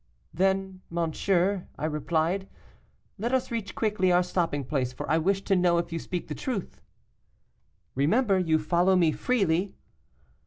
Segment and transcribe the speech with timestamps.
[0.33, 2.47] 'Then, monsieur,' I replied,
[3.19, 6.27] 'let us reach quickly our stopping place, for I wish to know if you speak
[6.27, 6.81] the truth.'
[7.93, 9.75] 'Remember, you follow me freely.